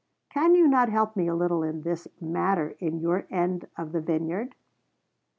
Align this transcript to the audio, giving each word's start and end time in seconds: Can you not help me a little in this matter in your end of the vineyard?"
Can 0.31 0.55
you 0.55 0.67
not 0.67 0.89
help 0.89 1.15
me 1.15 1.27
a 1.27 1.35
little 1.35 1.61
in 1.61 1.83
this 1.83 2.07
matter 2.19 2.75
in 2.79 2.97
your 3.01 3.27
end 3.29 3.67
of 3.77 3.91
the 3.91 4.01
vineyard?" 4.01 4.55